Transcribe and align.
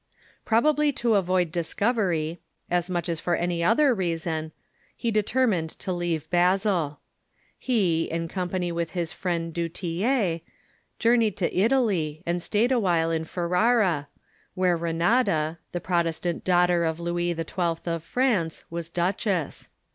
Probably 0.45 0.91
to 0.93 1.13
avoid 1.13 1.51
discovery, 1.51 2.39
as 2.71 2.89
much 2.89 3.07
as 3.07 3.19
for 3.19 3.35
any 3.35 3.63
other 3.63 3.93
reason, 3.93 4.51
he 4.97 5.11
determined 5.11 5.69
to 5.77 5.93
leave 5.93 6.27
Basel. 6.31 6.99
He, 7.59 8.05
in 8.05 8.27
company 8.27 8.71
with 8.71 8.93
his 8.97 9.13
friend 9.13 9.53
Du 9.53 9.69
Tillet, 9.69 10.41
journeyed 10.97 11.37
to 11.37 11.55
Italy, 11.55 12.23
and 12.25 12.41
stayed 12.41 12.71
awhile 12.71 13.11
in 13.11 13.25
Ferrara, 13.25 14.07
where 14.55 14.75
Renata, 14.75 15.59
the 15.71 15.79
Protestant 15.79 16.43
daughter 16.43 16.83
of 16.83 16.99
Louis 16.99 17.35
XII. 17.35 17.45
of 17.85 18.03
France, 18.03 18.63
was 18.71 18.89
duchess. 18.89 19.69